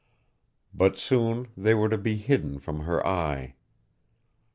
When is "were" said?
1.75-1.87